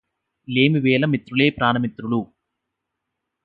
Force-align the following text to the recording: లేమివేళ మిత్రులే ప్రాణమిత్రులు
లేమివేళ 0.47 1.05
మిత్రులే 1.05 1.49
ప్రాణమిత్రులు 1.49 2.21